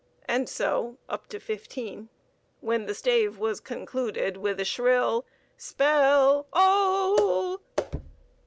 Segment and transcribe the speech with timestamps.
[0.25, 2.09] And so up to fifteen,
[2.59, 5.25] when the stave was concluded with a shrill
[5.57, 7.59] "Spell, oh!"